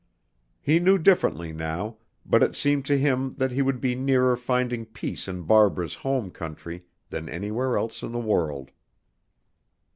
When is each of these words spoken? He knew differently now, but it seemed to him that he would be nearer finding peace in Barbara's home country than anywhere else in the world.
He 0.59 0.79
knew 0.79 0.97
differently 0.97 1.51
now, 1.53 1.97
but 2.25 2.41
it 2.41 2.55
seemed 2.55 2.87
to 2.87 2.97
him 2.97 3.35
that 3.35 3.51
he 3.51 3.61
would 3.61 3.79
be 3.79 3.93
nearer 3.93 4.35
finding 4.35 4.83
peace 4.83 5.27
in 5.27 5.43
Barbara's 5.43 5.93
home 5.93 6.31
country 6.31 6.85
than 7.11 7.29
anywhere 7.29 7.77
else 7.77 8.01
in 8.01 8.11
the 8.11 8.17
world. 8.19 8.71